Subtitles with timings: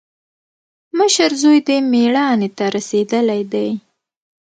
[0.97, 3.69] مشر زوی دې مېړانې ته رسېدلی دی.